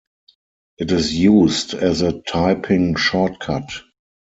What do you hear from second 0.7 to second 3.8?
It is used as a typing shortcut.